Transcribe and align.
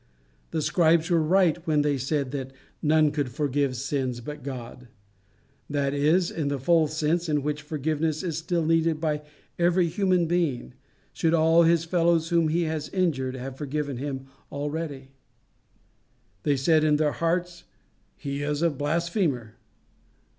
The 0.49 0.63
scribes 0.63 1.11
were 1.11 1.21
right 1.21 1.57
when 1.67 1.83
they 1.83 1.95
said 1.99 2.31
that 2.31 2.53
none 2.81 3.11
could 3.11 3.29
forgive 3.29 3.75
sins 3.75 4.19
but 4.19 4.41
God 4.41 4.87
that 5.69 5.93
is, 5.93 6.31
in 6.31 6.47
the 6.47 6.57
full 6.57 6.87
sense 6.87 7.29
in 7.29 7.43
which 7.43 7.61
forgiveness 7.61 8.23
is 8.23 8.35
still 8.35 8.65
needed 8.65 8.99
by 8.99 9.21
every 9.59 9.87
human 9.87 10.25
being, 10.25 10.73
should 11.13 11.35
all 11.35 11.61
his 11.65 11.85
fellows 11.85 12.29
whom 12.29 12.47
he 12.47 12.63
has 12.63 12.89
injured 12.89 13.35
have 13.35 13.55
forgiven 13.55 13.97
him 13.97 14.25
already. 14.51 15.11
They 16.41 16.57
said 16.57 16.83
in 16.83 16.95
their 16.95 17.11
hearts, 17.11 17.65
"He 18.17 18.41
is 18.41 18.63
a 18.63 18.71
blasphemer." 18.71 19.53